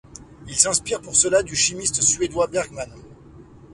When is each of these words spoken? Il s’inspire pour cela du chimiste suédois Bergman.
Il 0.47 0.55
s’inspire 0.55 0.99
pour 0.99 1.15
cela 1.15 1.43
du 1.43 1.55
chimiste 1.55 2.01
suédois 2.01 2.47
Bergman. 2.47 2.91